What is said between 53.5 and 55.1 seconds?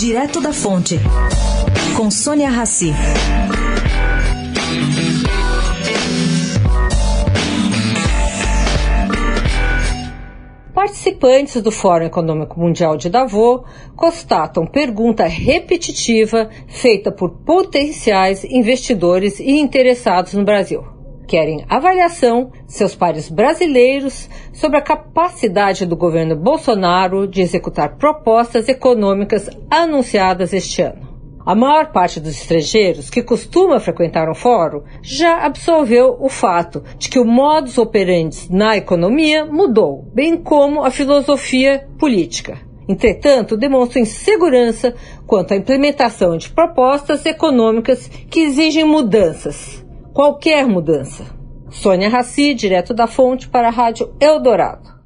a Rádio Eldorado.